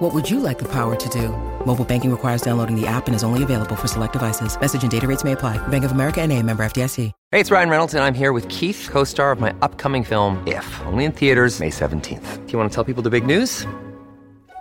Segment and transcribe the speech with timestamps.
[0.00, 1.28] What would you like the power to do?
[1.66, 4.58] Mobile banking requires downloading the app and is only available for select devices.
[4.58, 5.58] Message and data rates may apply.
[5.68, 7.12] Bank of America and a member FDIC.
[7.30, 10.80] Hey, it's Ryan Reynolds, and I'm here with Keith, co-star of my upcoming film, If,
[10.86, 12.46] only in theaters May 17th.
[12.46, 13.66] Do you want to tell people the big news?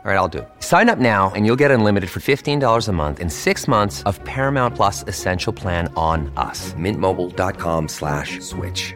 [0.03, 0.49] All right, I'll do it.
[0.59, 4.23] Sign up now and you'll get unlimited for $15 a month in six months of
[4.23, 6.73] Paramount Plus Essential Plan on us.
[6.73, 8.95] Mintmobile.com slash switch.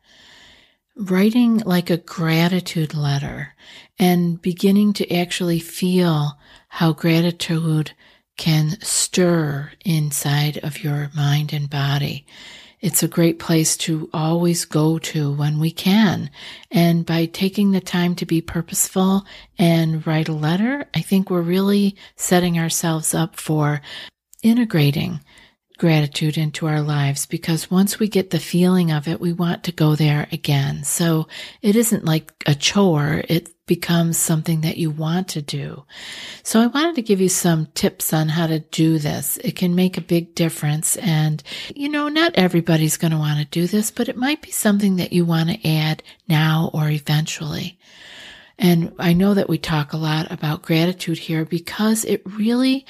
[1.09, 3.55] writing like a gratitude letter
[3.97, 6.37] and beginning to actually feel
[6.69, 7.91] how gratitude
[8.37, 12.25] can stir inside of your mind and body.
[12.79, 16.31] It's a great place to always go to when we can.
[16.71, 19.25] And by taking the time to be purposeful
[19.59, 23.81] and write a letter, I think we're really setting ourselves up for
[24.41, 25.19] integrating
[25.81, 29.71] gratitude into our lives because once we get the feeling of it, we want to
[29.71, 30.83] go there again.
[30.83, 31.27] So
[31.63, 33.23] it isn't like a chore.
[33.27, 35.83] It becomes something that you want to do.
[36.43, 39.37] So I wanted to give you some tips on how to do this.
[39.37, 40.97] It can make a big difference.
[40.97, 41.41] And,
[41.75, 44.97] you know, not everybody's going to want to do this, but it might be something
[44.97, 47.79] that you want to add now or eventually.
[48.59, 52.85] And I know that we talk a lot about gratitude here because it really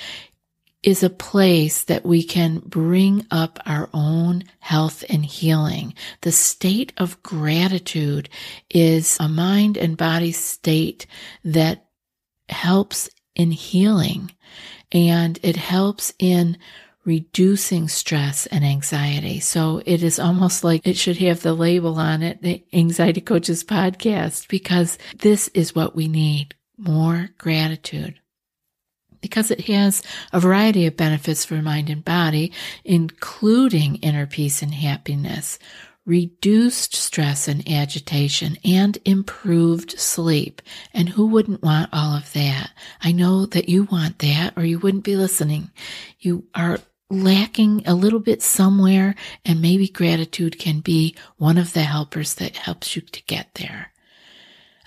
[0.83, 5.93] is a place that we can bring up our own health and healing.
[6.21, 8.29] The state of gratitude
[8.69, 11.05] is a mind and body state
[11.43, 11.85] that
[12.49, 14.31] helps in healing
[14.91, 16.57] and it helps in
[17.05, 19.39] reducing stress and anxiety.
[19.39, 23.63] So it is almost like it should have the label on it, the Anxiety Coaches
[23.63, 28.20] Podcast, because this is what we need more gratitude
[29.21, 30.01] because it has
[30.33, 32.51] a variety of benefits for mind and body,
[32.83, 35.59] including inner peace and happiness,
[36.05, 40.61] reduced stress and agitation, and improved sleep.
[40.93, 42.71] And who wouldn't want all of that?
[43.01, 45.69] I know that you want that or you wouldn't be listening.
[46.19, 49.15] You are lacking a little bit somewhere
[49.45, 53.90] and maybe gratitude can be one of the helpers that helps you to get there.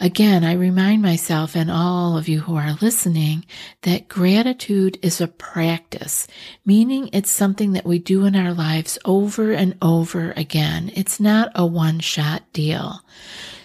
[0.00, 3.46] Again, I remind myself and all of you who are listening
[3.82, 6.26] that gratitude is a practice,
[6.66, 10.90] meaning it's something that we do in our lives over and over again.
[10.96, 13.02] It's not a one shot deal.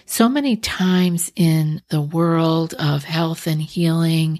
[0.06, 4.38] So many times in the world of health and healing,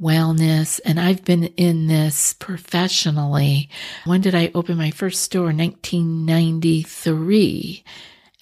[0.00, 3.70] wellness, and I've been in this professionally.
[4.04, 5.52] When did I open my first store?
[5.52, 7.82] 1993.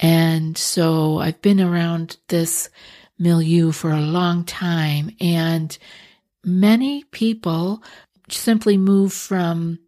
[0.01, 2.71] And so I've been around this
[3.19, 5.77] milieu for a long time and
[6.45, 7.83] many people
[8.31, 9.79] simply move from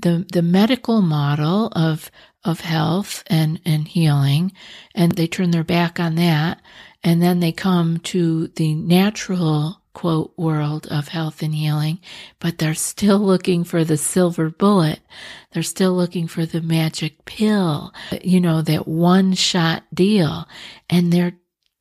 [0.00, 2.10] the, the medical model of,
[2.44, 4.52] of health and, and healing
[4.94, 6.60] and they turn their back on that
[7.02, 11.98] and then they come to the natural quote world of health and healing,
[12.38, 15.00] but they're still looking for the silver bullet.
[15.52, 20.46] They're still looking for the magic pill, you know, that one shot deal.
[20.90, 21.38] And there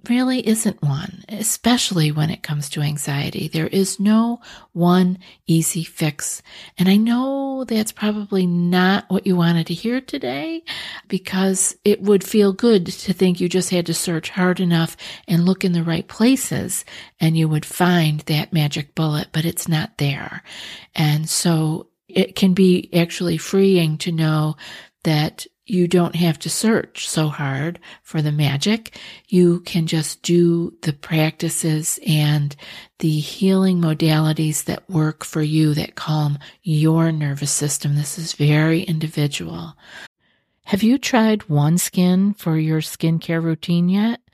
[0.10, 3.48] really isn't one, especially when it comes to anxiety.
[3.48, 4.42] There is no
[4.74, 6.42] one easy fix.
[6.78, 10.64] And I know that's probably not what you wanted to hear today
[11.08, 14.98] because it would feel good to think you just had to search hard enough
[15.28, 16.86] and look in the right places
[17.20, 20.44] and you would find that magic bullet, but it's not there.
[20.96, 24.58] And so it can be actually freeing to know
[25.04, 28.98] that you don't have to search so hard for the magic.
[29.28, 32.56] You can just do the practices and
[33.00, 37.96] the healing modalities that work for you that calm your nervous system.
[37.96, 39.76] This is very individual.
[40.66, 44.22] Have you tried OneSkin for your skincare routine yet?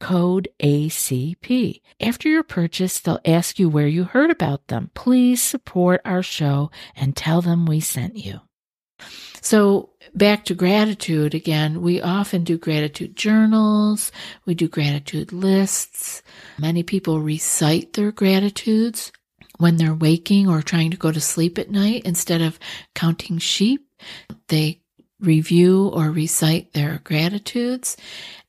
[0.00, 1.80] code ACP.
[2.00, 4.90] After your purchase, they'll ask you where you heard about them.
[4.94, 8.40] Please support our show and tell them we sent you.
[9.40, 14.10] So, back to gratitude again, we often do gratitude journals,
[14.44, 16.22] we do gratitude lists.
[16.58, 19.12] Many people recite their gratitudes
[19.58, 22.58] when they're waking or trying to go to sleep at night instead of
[22.94, 23.86] counting sheep.
[24.48, 24.80] They
[25.20, 27.96] review or recite their gratitudes.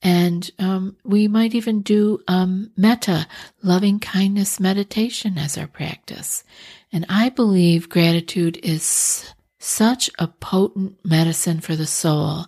[0.02, 3.28] And um, we might even do um, metta,
[3.64, 6.44] loving kindness meditation as our practice.
[6.92, 12.46] And I believe gratitude is such a potent medicine for the soul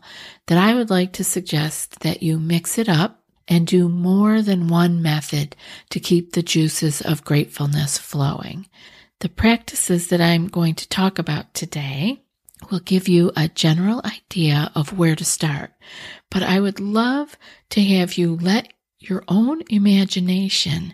[0.47, 4.67] that I would like to suggest that you mix it up and do more than
[4.67, 5.55] one method
[5.89, 8.67] to keep the juices of gratefulness flowing.
[9.19, 12.21] The practices that I'm going to talk about today
[12.69, 15.71] will give you a general idea of where to start.
[16.29, 17.37] But I would love
[17.71, 20.93] to have you let your own imagination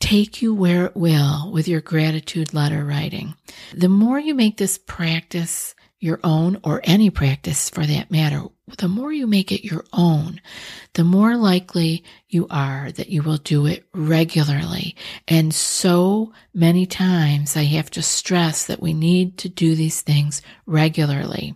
[0.00, 3.34] take you where it will with your gratitude letter writing.
[3.74, 8.42] The more you make this practice your own, or any practice for that matter,
[8.78, 10.40] the more you make it your own,
[10.94, 14.94] the more likely you are that you will do it regularly.
[15.26, 20.42] And so many times I have to stress that we need to do these things
[20.66, 21.54] regularly.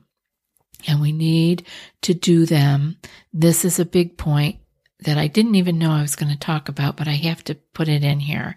[0.89, 1.65] And we need
[2.03, 2.97] to do them.
[3.33, 4.57] This is a big point
[5.05, 7.55] that I didn't even know I was going to talk about, but I have to
[7.55, 8.57] put it in here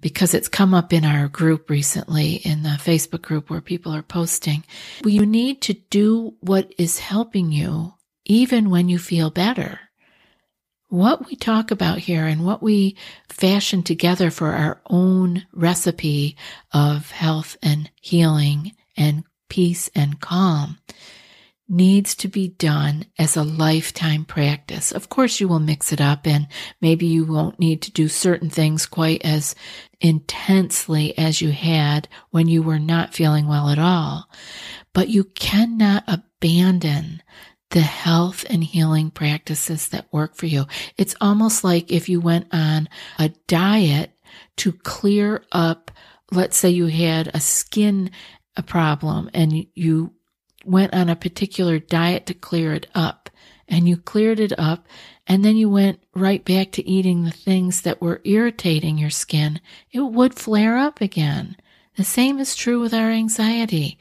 [0.00, 4.02] because it's come up in our group recently in the Facebook group where people are
[4.02, 4.64] posting.
[5.04, 7.94] You need to do what is helping you
[8.24, 9.80] even when you feel better.
[10.88, 12.96] What we talk about here and what we
[13.28, 16.36] fashion together for our own recipe
[16.72, 20.78] of health and healing and peace and calm
[21.68, 24.92] needs to be done as a lifetime practice.
[24.92, 26.46] Of course, you will mix it up and
[26.80, 29.54] maybe you won't need to do certain things quite as
[30.00, 34.28] intensely as you had when you were not feeling well at all.
[34.92, 37.22] But you cannot abandon
[37.70, 40.66] the health and healing practices that work for you.
[40.96, 44.12] It's almost like if you went on a diet
[44.58, 45.90] to clear up,
[46.30, 48.10] let's say you had a skin
[48.56, 50.12] a problem and you
[50.66, 53.30] went on a particular diet to clear it up
[53.68, 54.86] and you cleared it up
[55.26, 59.60] and then you went right back to eating the things that were irritating your skin,
[59.90, 61.56] it would flare up again.
[61.96, 63.98] The same is true with our anxiety.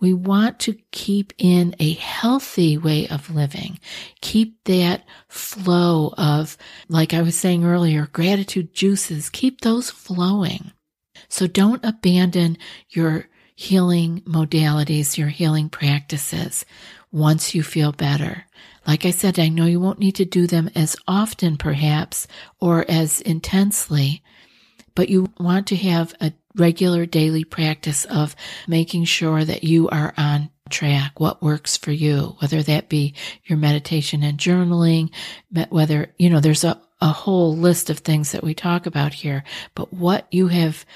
[0.00, 3.80] We want to keep in a healthy way of living.
[4.20, 6.56] Keep that flow of,
[6.88, 9.28] like I was saying earlier, gratitude juices.
[9.28, 10.70] Keep those flowing.
[11.28, 12.58] So don't abandon
[12.90, 13.26] your
[13.60, 16.64] healing modalities, your healing practices
[17.10, 18.44] once you feel better.
[18.86, 22.28] Like I said, I know you won't need to do them as often, perhaps,
[22.60, 24.22] or as intensely,
[24.94, 28.36] but you want to have a regular daily practice of
[28.68, 33.12] making sure that you are on track, what works for you, whether that be
[33.46, 35.10] your meditation and journaling,
[35.68, 39.42] whether, you know, there's a, a whole list of things that we talk about here,
[39.74, 40.86] but what you have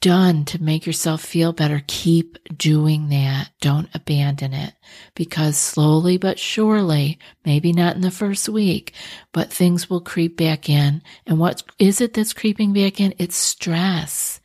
[0.00, 3.50] done to make yourself feel better, keep doing that.
[3.60, 4.74] Don't abandon it
[5.14, 8.92] because slowly but surely, maybe not in the first week,
[9.32, 11.02] but things will creep back in.
[11.26, 13.14] And what is it that's creeping back in?
[13.18, 14.40] It's stress.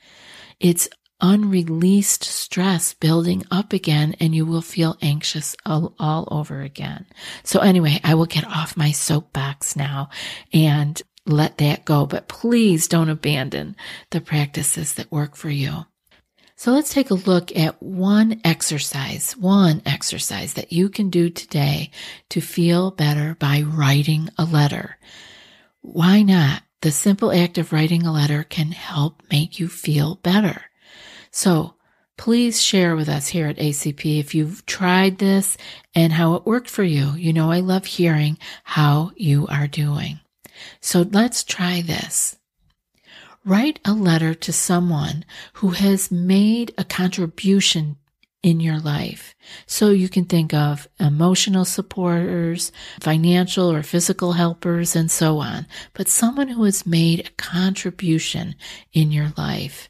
[0.59, 0.89] It's
[1.21, 7.05] unreleased stress building up again and you will feel anxious all, all, over again.
[7.43, 10.09] So anyway, I will get off my soapbox now
[10.51, 13.75] and let that go, but please don't abandon
[14.11, 15.85] the practices that work for you.
[16.55, 21.91] So let's take a look at one exercise, one exercise that you can do today
[22.29, 24.97] to feel better by writing a letter.
[25.81, 26.63] Why not?
[26.81, 30.63] The simple act of writing a letter can help make you feel better.
[31.31, 31.75] So
[32.17, 35.57] please share with us here at ACP if you've tried this
[35.95, 37.13] and how it worked for you.
[37.13, 40.19] You know, I love hearing how you are doing.
[40.81, 42.37] So let's try this.
[43.45, 47.97] Write a letter to someone who has made a contribution
[48.41, 49.33] in your life.
[49.65, 55.65] So you can think of emotional supporters, financial or physical helpers, and so on.
[55.93, 58.55] But someone who has made a contribution
[58.91, 59.89] in your life.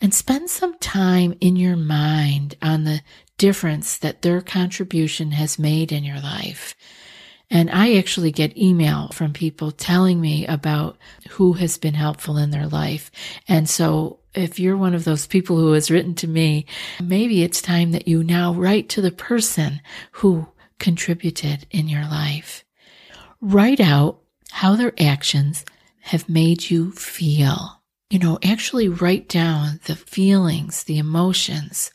[0.00, 3.02] And spend some time in your mind on the
[3.36, 6.74] difference that their contribution has made in your life.
[7.50, 10.96] And I actually get email from people telling me about
[11.30, 13.10] who has been helpful in their life.
[13.48, 16.66] And so if you're one of those people who has written to me,
[17.02, 19.80] maybe it's time that you now write to the person
[20.12, 20.46] who
[20.78, 22.64] contributed in your life.
[23.40, 25.64] Write out how their actions
[26.02, 27.82] have made you feel.
[28.10, 31.90] You know, actually write down the feelings, the emotions,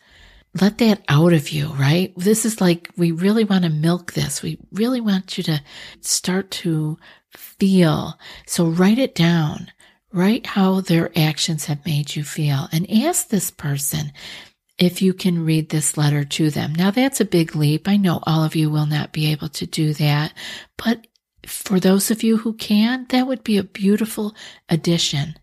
[0.59, 2.13] let that out of you, right?
[2.15, 4.41] This is like, we really want to milk this.
[4.41, 5.61] We really want you to
[6.01, 6.97] start to
[7.31, 8.17] feel.
[8.45, 9.71] So write it down.
[10.13, 14.13] Write how their actions have made you feel and ask this person
[14.77, 16.73] if you can read this letter to them.
[16.73, 17.87] Now that's a big leap.
[17.87, 20.33] I know all of you will not be able to do that,
[20.77, 21.07] but
[21.45, 24.33] for those of you who can, that would be a beautiful
[24.69, 25.35] addition.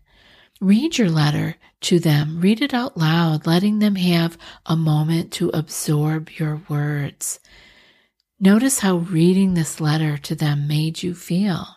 [0.63, 2.39] Read your letter to them.
[2.39, 7.41] Read it out loud, letting them have a moment to absorb your words.
[8.39, 11.67] Notice how reading this letter to them made you feel.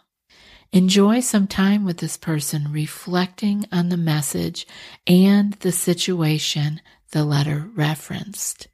[0.72, 4.68] Enjoy some time with this person, reflecting on the message
[5.04, 8.68] and the situation the letter referenced.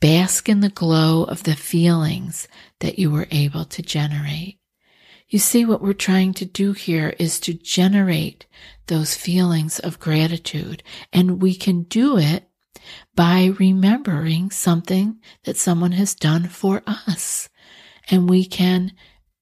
[0.00, 2.46] Bask in the glow of the feelings
[2.78, 4.60] that you were able to generate.
[5.28, 8.46] You see, what we're trying to do here is to generate
[8.86, 10.82] those feelings of gratitude.
[11.12, 12.48] And we can do it
[13.16, 17.48] by remembering something that someone has done for us.
[18.08, 18.92] And we can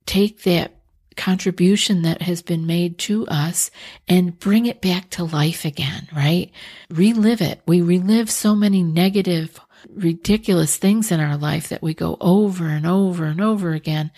[0.07, 0.81] take that
[1.17, 3.71] contribution that has been made to us
[4.09, 6.51] and bring it back to life again, right?
[6.89, 7.61] Relive it.
[7.67, 12.87] We relive so many negative, ridiculous things in our life that we go over and
[12.87, 14.11] over and over again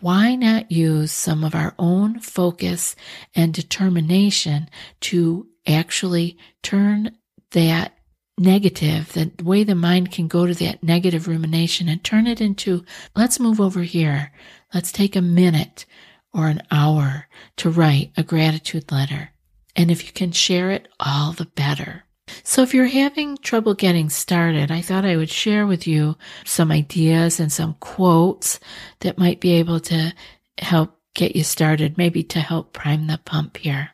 [0.00, 2.94] why not use some of our own focus
[3.34, 4.68] and determination
[5.00, 7.16] to actually turn
[7.50, 7.98] that
[8.38, 12.84] negative, the way the mind can go to that negative rumination and turn it into,
[13.16, 14.32] let's move over here.
[14.72, 15.86] Let's take a minute
[16.32, 17.26] or an hour
[17.56, 19.30] to write a gratitude letter.
[19.74, 22.04] And if you can share it, all the better.
[22.42, 26.70] So if you're having trouble getting started, I thought I would share with you some
[26.70, 28.60] ideas and some quotes
[29.00, 30.12] that might be able to
[30.58, 33.90] help get you started, maybe to help prime the pump here.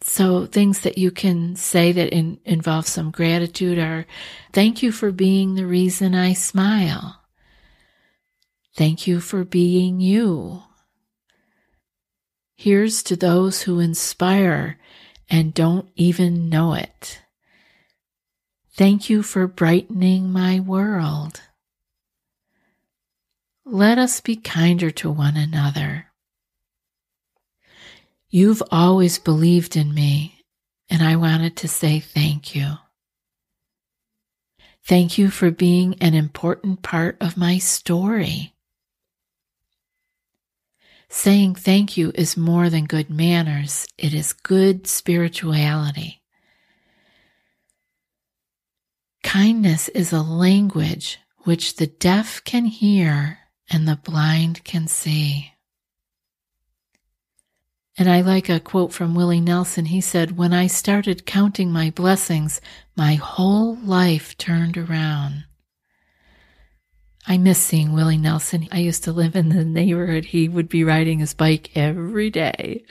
[0.00, 4.06] So things that you can say that in, involve some gratitude are,
[4.52, 7.20] thank you for being the reason I smile.
[8.76, 10.62] Thank you for being you.
[12.56, 14.78] Here's to those who inspire
[15.28, 17.20] and don't even know it.
[18.78, 21.40] Thank you for brightening my world.
[23.64, 26.06] Let us be kinder to one another.
[28.30, 30.44] You've always believed in me,
[30.88, 32.74] and I wanted to say thank you.
[34.84, 38.54] Thank you for being an important part of my story.
[41.08, 46.17] Saying thank you is more than good manners, it is good spirituality.
[49.28, 55.52] Kindness is a language which the deaf can hear and the blind can see.
[57.98, 59.84] And I like a quote from Willie Nelson.
[59.84, 62.62] He said, When I started counting my blessings,
[62.96, 65.44] my whole life turned around.
[67.26, 68.66] I miss seeing Willie Nelson.
[68.72, 70.24] I used to live in the neighborhood.
[70.24, 72.86] He would be riding his bike every day.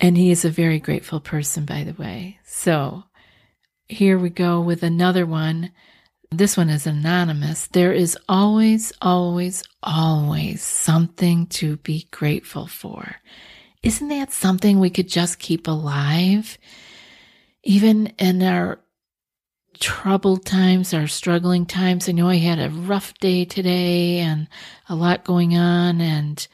[0.00, 2.38] And he is a very grateful person, by the way.
[2.46, 3.04] So
[3.92, 5.70] here we go with another one.
[6.30, 7.66] This one is anonymous.
[7.68, 13.16] There is always, always, always something to be grateful for.
[13.82, 16.56] Isn't that something we could just keep alive?
[17.64, 18.80] Even in our
[19.78, 22.08] troubled times, our struggling times.
[22.08, 24.48] I know I had a rough day today and
[24.88, 26.46] a lot going on, and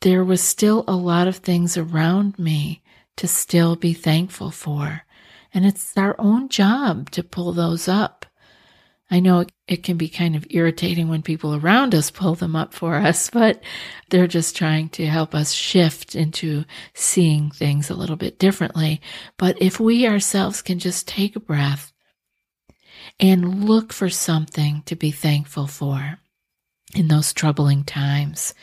[0.00, 2.82] there was still a lot of things around me
[3.16, 5.02] to still be thankful for.
[5.52, 8.26] And it's our own job to pull those up.
[9.10, 12.72] I know it can be kind of irritating when people around us pull them up
[12.72, 13.60] for us, but
[14.08, 16.64] they're just trying to help us shift into
[16.94, 19.00] seeing things a little bit differently.
[19.36, 21.92] But if we ourselves can just take a breath
[23.18, 26.18] and look for something to be thankful for
[26.94, 28.54] in those troubling times.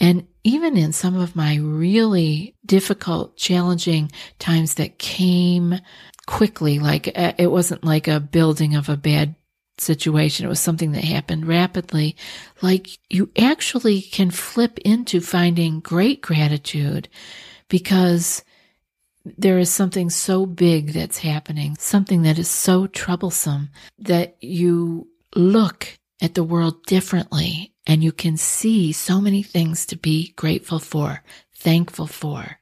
[0.00, 5.78] And even in some of my really difficult, challenging times that came
[6.26, 9.34] quickly, like uh, it wasn't like a building of a bad
[9.78, 10.46] situation.
[10.46, 12.16] It was something that happened rapidly.
[12.62, 17.08] Like you actually can flip into finding great gratitude
[17.68, 18.44] because
[19.24, 25.98] there is something so big that's happening, something that is so troublesome that you look
[26.20, 31.22] at the world differently and you can see so many things to be grateful for,
[31.54, 32.58] thankful for.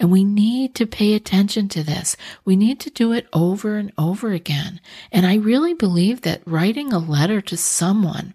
[0.00, 2.16] And we need to pay attention to this.
[2.44, 4.80] We need to do it over and over again.
[5.12, 8.34] And I really believe that writing a letter to someone,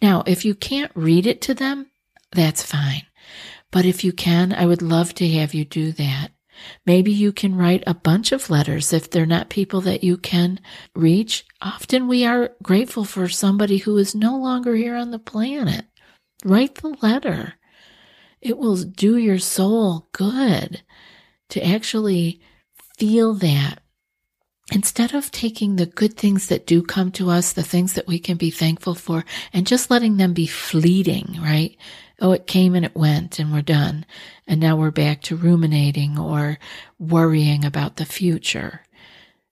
[0.00, 1.90] now, if you can't read it to them,
[2.32, 3.02] that's fine.
[3.70, 6.30] But if you can, I would love to have you do that.
[6.86, 10.60] Maybe you can write a bunch of letters if they're not people that you can
[10.94, 11.44] reach.
[11.60, 15.86] Often we are grateful for somebody who is no longer here on the planet.
[16.44, 17.54] Write the letter.
[18.40, 20.82] It will do your soul good
[21.54, 22.40] to actually
[22.98, 23.80] feel that.
[24.72, 28.18] Instead of taking the good things that do come to us, the things that we
[28.18, 31.76] can be thankful for, and just letting them be fleeting, right?
[32.20, 34.06] oh, it came and it went and we're done.
[34.46, 36.58] And now we're back to ruminating or
[36.98, 38.82] worrying about the future.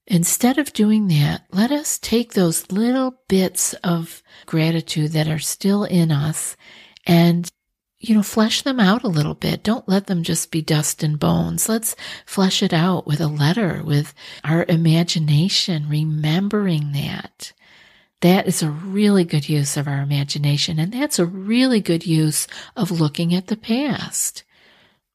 [0.06, 5.84] Instead of doing that, let us take those little bits of gratitude that are still
[5.84, 6.56] in us
[7.06, 7.50] and,
[8.02, 9.62] you know, flesh them out a little bit.
[9.62, 11.68] Don't let them just be dust and bones.
[11.68, 11.94] Let's
[12.26, 14.12] flesh it out with a letter, with
[14.42, 17.52] our imagination, remembering that.
[18.20, 22.48] That is a really good use of our imagination, and that's a really good use
[22.76, 24.42] of looking at the past.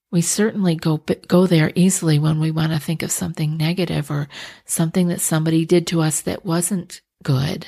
[0.09, 0.97] We certainly go
[1.27, 4.29] go there easily when we want to think of something negative or
[4.63, 7.67] something that somebody did to us that wasn't good.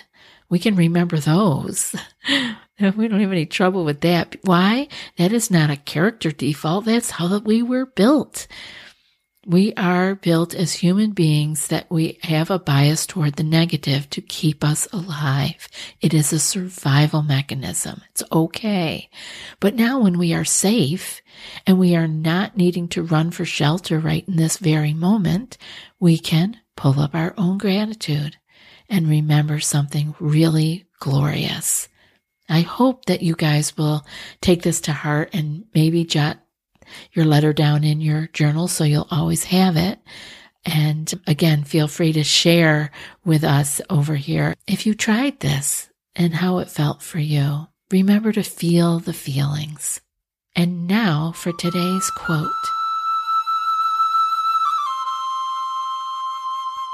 [0.49, 1.93] We can remember those.
[2.95, 4.35] we don't have any trouble with that.
[4.43, 4.87] Why?
[5.17, 6.85] That is not a character default.
[6.85, 8.47] That's how we were built.
[9.45, 14.21] We are built as human beings that we have a bias toward the negative to
[14.21, 15.67] keep us alive.
[16.01, 18.01] It is a survival mechanism.
[18.11, 19.09] It's okay.
[19.59, 21.21] But now when we are safe
[21.65, 25.57] and we are not needing to run for shelter right in this very moment,
[25.99, 28.37] we can pull up our own gratitude
[28.89, 31.87] and remember something really glorious.
[32.49, 34.05] I hope that you guys will
[34.41, 36.39] take this to heart and maybe jot
[37.13, 39.99] your letter down in your journal so you'll always have it.
[40.65, 42.91] And again, feel free to share
[43.23, 47.67] with us over here if you tried this and how it felt for you.
[47.91, 50.01] Remember to feel the feelings.
[50.55, 52.51] And now for today's quote.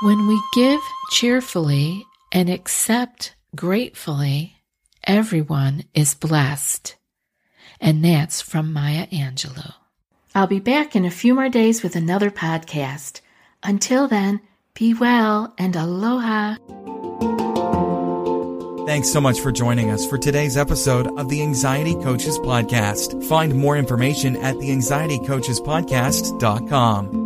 [0.04, 4.55] When we give cheerfully and accept gratefully,
[5.06, 6.96] everyone is blessed.
[7.80, 9.74] And that's from Maya Angelou.
[10.34, 13.22] I'll be back in a few more days with another podcast.
[13.64, 14.42] Until then,
[14.74, 16.56] be well and aloha.
[18.86, 23.24] Thanks so much for joining us for today's episode of the Anxiety Coaches Podcast.
[23.24, 27.25] Find more information at the anxietycoachespodcast.com.